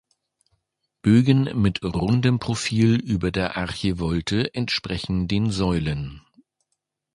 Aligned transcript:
Bögen 1.03 1.61
mit 1.61 1.83
rundem 1.83 2.39
Profil 2.39 2.95
über 2.99 3.29
der 3.31 3.55
Archivolte 3.55 4.51
entsprechen 4.55 5.27
den 5.27 5.51
Säulen. 5.51 6.23